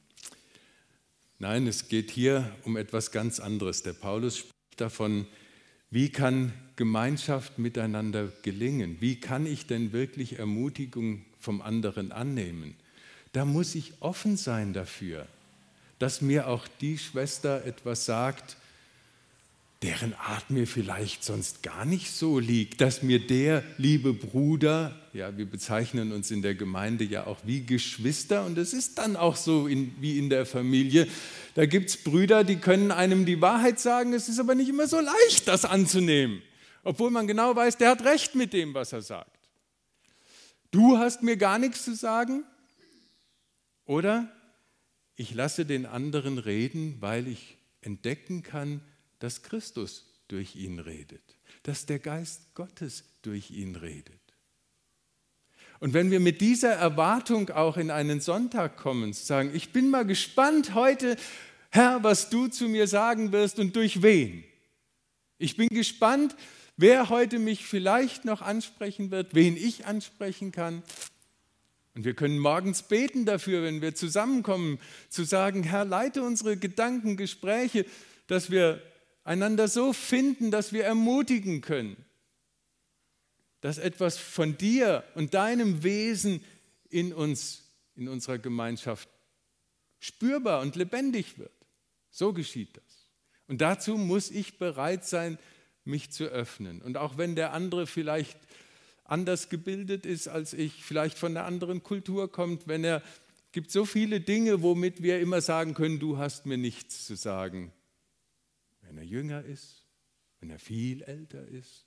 nein, 1.39 1.65
es 1.65 1.87
geht 1.87 2.11
hier 2.11 2.53
um 2.65 2.75
etwas 2.75 3.11
ganz 3.11 3.39
anderes. 3.39 3.83
Der 3.83 3.93
Paulus 3.93 4.39
spricht 4.39 4.81
davon, 4.81 5.27
wie 5.91 6.09
kann 6.09 6.53
Gemeinschaft 6.77 7.59
miteinander 7.59 8.29
gelingen? 8.41 8.97
Wie 9.01 9.19
kann 9.19 9.45
ich 9.45 9.67
denn 9.67 9.91
wirklich 9.91 10.39
Ermutigung 10.39 11.25
vom 11.37 11.61
anderen 11.61 12.13
annehmen? 12.13 12.75
Da 13.33 13.43
muss 13.43 13.75
ich 13.75 13.93
offen 13.99 14.37
sein 14.37 14.73
dafür, 14.73 15.27
dass 15.99 16.21
mir 16.21 16.47
auch 16.47 16.67
die 16.79 16.97
Schwester 16.97 17.65
etwas 17.65 18.05
sagt, 18.05 18.55
deren 19.83 20.13
Art 20.13 20.51
mir 20.51 20.67
vielleicht 20.67 21.23
sonst 21.23 21.63
gar 21.63 21.85
nicht 21.85 22.11
so 22.11 22.37
liegt, 22.37 22.81
dass 22.81 23.01
mir 23.01 23.25
der 23.25 23.63
liebe 23.77 24.13
Bruder, 24.13 24.95
ja, 25.11 25.35
wir 25.35 25.49
bezeichnen 25.49 26.11
uns 26.11 26.29
in 26.29 26.43
der 26.43 26.53
Gemeinde 26.53 27.03
ja 27.03 27.25
auch 27.25 27.39
wie 27.45 27.65
Geschwister 27.65 28.45
und 28.45 28.59
es 28.59 28.73
ist 28.73 28.99
dann 28.99 29.15
auch 29.15 29.35
so 29.35 29.65
in, 29.65 29.95
wie 29.99 30.19
in 30.19 30.29
der 30.29 30.45
Familie. 30.45 31.07
Da 31.55 31.65
gibt 31.65 31.89
es 31.89 31.97
Brüder, 31.97 32.43
die 32.43 32.57
können 32.57 32.91
einem 32.91 33.25
die 33.25 33.41
Wahrheit 33.41 33.79
sagen, 33.79 34.13
es 34.13 34.29
ist 34.29 34.39
aber 34.39 34.53
nicht 34.53 34.69
immer 34.69 34.87
so 34.87 34.99
leicht, 34.99 35.47
das 35.47 35.65
anzunehmen, 35.65 36.43
obwohl 36.83 37.09
man 37.09 37.25
genau 37.25 37.55
weiß, 37.55 37.77
der 37.77 37.89
hat 37.89 38.05
recht 38.05 38.35
mit 38.35 38.53
dem, 38.53 38.75
was 38.75 38.93
er 38.93 39.01
sagt. 39.01 39.39
Du 40.69 40.99
hast 40.99 41.23
mir 41.23 41.37
gar 41.37 41.57
nichts 41.57 41.83
zu 41.83 41.95
sagen 41.95 42.43
oder 43.85 44.31
ich 45.15 45.33
lasse 45.33 45.65
den 45.65 45.87
anderen 45.87 46.37
reden, 46.37 46.97
weil 46.99 47.27
ich 47.27 47.57
entdecken 47.81 48.43
kann, 48.43 48.81
dass 49.21 49.43
Christus 49.43 50.05
durch 50.27 50.55
ihn 50.55 50.79
redet, 50.79 51.23
dass 51.63 51.85
der 51.85 51.99
Geist 51.99 52.55
Gottes 52.55 53.05
durch 53.21 53.51
ihn 53.51 53.75
redet. 53.75 54.19
Und 55.79 55.93
wenn 55.93 56.11
wir 56.11 56.19
mit 56.19 56.41
dieser 56.41 56.73
Erwartung 56.73 57.49
auch 57.51 57.77
in 57.77 57.91
einen 57.91 58.19
Sonntag 58.19 58.77
kommen, 58.77 59.13
sagen, 59.13 59.51
ich 59.53 59.71
bin 59.71 59.89
mal 59.89 60.05
gespannt 60.05 60.73
heute, 60.73 61.17
Herr, 61.69 62.03
was 62.03 62.29
du 62.29 62.47
zu 62.47 62.67
mir 62.67 62.87
sagen 62.87 63.31
wirst 63.31 63.59
und 63.59 63.75
durch 63.75 64.01
wen. 64.01 64.43
Ich 65.37 65.55
bin 65.55 65.69
gespannt, 65.69 66.35
wer 66.77 67.09
heute 67.09 67.39
mich 67.39 67.65
vielleicht 67.65 68.25
noch 68.25 68.41
ansprechen 68.41 69.11
wird, 69.11 69.33
wen 69.33 69.55
ich 69.55 69.85
ansprechen 69.85 70.51
kann. 70.51 70.83
Und 71.93 72.05
wir 72.05 72.13
können 72.13 72.39
morgens 72.39 72.83
beten 72.83 73.25
dafür, 73.25 73.63
wenn 73.63 73.81
wir 73.81 73.93
zusammenkommen, 73.93 74.79
zu 75.09 75.23
sagen, 75.23 75.63
Herr, 75.63 75.85
leite 75.85 76.23
unsere 76.23 76.57
Gedanken, 76.57 77.17
Gespräche, 77.17 77.85
dass 78.27 78.49
wir 78.49 78.81
einander 79.23 79.67
so 79.67 79.93
finden, 79.93 80.51
dass 80.51 80.73
wir 80.73 80.83
ermutigen 80.83 81.61
können, 81.61 81.97
dass 83.61 83.77
etwas 83.77 84.17
von 84.17 84.57
dir 84.57 85.03
und 85.15 85.33
deinem 85.33 85.83
Wesen 85.83 86.43
in 86.89 87.13
uns, 87.13 87.63
in 87.95 88.07
unserer 88.07 88.39
Gemeinschaft 88.39 89.07
spürbar 89.99 90.61
und 90.61 90.75
lebendig 90.75 91.37
wird. 91.37 91.51
So 92.09 92.33
geschieht 92.33 92.75
das. 92.75 93.07
Und 93.47 93.61
dazu 93.61 93.97
muss 93.97 94.31
ich 94.31 94.57
bereit 94.57 95.05
sein, 95.05 95.37
mich 95.83 96.11
zu 96.11 96.25
öffnen. 96.25 96.81
Und 96.81 96.97
auch 96.97 97.17
wenn 97.17 97.35
der 97.35 97.53
andere 97.53 97.85
vielleicht 97.85 98.37
anders 99.03 99.49
gebildet 99.49 100.05
ist 100.05 100.27
als 100.27 100.53
ich, 100.53 100.83
vielleicht 100.83 101.17
von 101.17 101.35
einer 101.35 101.45
anderen 101.45 101.83
Kultur 101.83 102.31
kommt, 102.31 102.67
wenn 102.67 102.83
er 102.83 103.03
gibt 103.51 103.69
so 103.69 103.85
viele 103.85 104.21
Dinge, 104.21 104.61
womit 104.61 105.03
wir 105.03 105.19
immer 105.19 105.41
sagen 105.41 105.73
können, 105.73 105.99
du 105.99 106.17
hast 106.17 106.45
mir 106.45 106.57
nichts 106.57 107.05
zu 107.05 107.15
sagen 107.15 107.73
wenn 108.91 108.97
er 108.97 109.05
jünger 109.05 109.45
ist, 109.45 109.85
wenn 110.41 110.49
er 110.49 110.59
viel 110.59 111.01
älter 111.03 111.47
ist. 111.47 111.85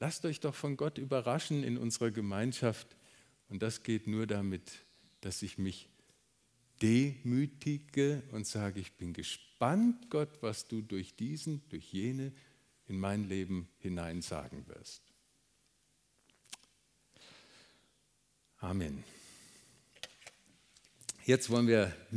Lasst 0.00 0.24
euch 0.24 0.40
doch 0.40 0.56
von 0.56 0.76
Gott 0.76 0.98
überraschen 0.98 1.62
in 1.62 1.78
unserer 1.78 2.10
Gemeinschaft. 2.10 2.96
Und 3.48 3.62
das 3.62 3.84
geht 3.84 4.08
nur 4.08 4.26
damit, 4.26 4.84
dass 5.20 5.42
ich 5.42 5.58
mich 5.58 5.88
demütige 6.82 8.24
und 8.32 8.48
sage, 8.48 8.80
ich 8.80 8.94
bin 8.94 9.12
gespannt, 9.12 10.10
Gott, 10.10 10.42
was 10.42 10.66
du 10.66 10.82
durch 10.82 11.14
diesen, 11.14 11.62
durch 11.68 11.92
jene 11.92 12.32
in 12.88 12.98
mein 12.98 13.28
Leben 13.28 13.68
hinein 13.78 14.22
sagen 14.22 14.66
wirst. 14.66 15.04
Amen. 18.56 19.04
Jetzt 21.26 21.48
wollen 21.48 21.68
wir 21.68 21.94